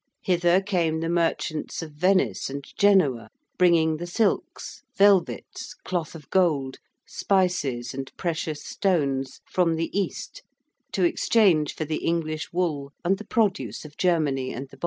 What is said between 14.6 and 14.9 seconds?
the Baltic.